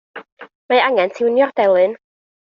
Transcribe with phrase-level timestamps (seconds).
[0.71, 1.93] Mae angen tiwnio'r delyn.